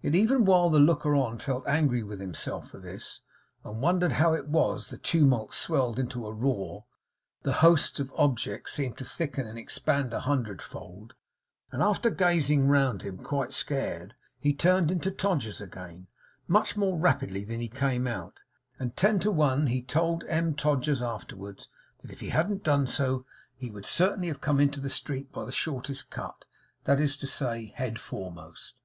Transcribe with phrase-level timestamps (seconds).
[0.00, 3.20] Yet even while the looker on felt angry with himself for this,
[3.62, 6.86] and wondered how it was, the tumult swelled into a roar;
[7.42, 11.12] the hosts of objects seemed to thicken and expand a hundredfold,
[11.70, 16.06] and after gazing round him, quite scared, he turned into Todgers's again,
[16.46, 18.40] much more rapidly than he came out;
[18.78, 20.54] and ten to one he told M.
[20.54, 21.68] Todgers afterwards
[22.00, 25.44] that if he hadn't done so, he would certainly have come into the street by
[25.44, 26.46] the shortest cut;
[26.84, 28.76] that is to say, head foremost.